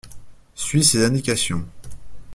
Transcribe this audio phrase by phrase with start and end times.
[0.55, 1.63] Suis ses indications.